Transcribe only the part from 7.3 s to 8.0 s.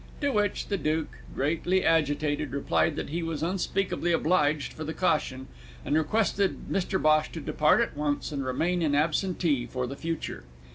to depart at